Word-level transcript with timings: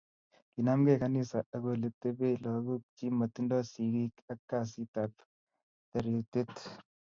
Kinamke 0.53 0.93
kanisa 1.03 1.37
ak 1.55 1.63
oletepee 1.71 2.41
lakok 2.43 2.81
chi 2.95 3.05
matindo 3.19 3.57
sigig 3.71 4.13
ak 4.31 4.39
kasit 4.49 4.93
ab 5.03 5.13
taretet 5.89 6.53